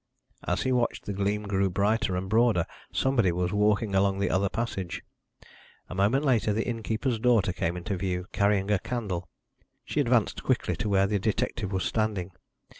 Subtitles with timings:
[0.45, 4.49] As he watched the gleam grew brighter and broader; somebody was walking along the other
[4.49, 5.03] passage.
[5.89, 9.29] A moment later the innkeeper's daughter came into view, carrying a candle.
[9.85, 12.31] She advanced quickly to where the detective was standing.